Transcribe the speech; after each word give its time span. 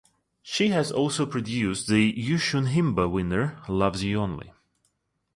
She 0.41 0.69
has 0.69 0.91
also 0.91 1.27
produced 1.27 1.85
the 1.85 2.11
Yushun 2.11 2.73
Himba 2.73 3.07
winner 3.07 3.61
Loves 3.69 4.03
Only 4.03 4.47
You. 4.47 4.53